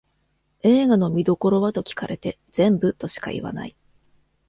[0.61, 3.75] 映画の見どころはと聞かれて全部としか言わない